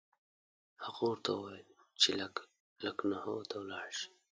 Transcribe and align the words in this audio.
هغه 0.83 1.01
ورته 1.09 1.29
وویل 1.33 1.67
چې 2.01 2.09
لکنهو 2.85 3.35
ته 3.49 3.55
ولاړ 3.63 3.87
شي. 3.99 4.09